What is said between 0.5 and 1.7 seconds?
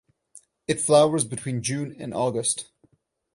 It flowers between